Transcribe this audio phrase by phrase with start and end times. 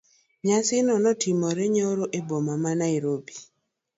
[0.45, 3.35] Nyasi no ne otimore nyoro e boma ma Nairobi.